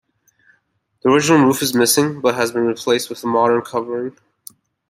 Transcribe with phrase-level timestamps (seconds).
[1.03, 4.17] The original roof is missing but has been replaced with a modern covering.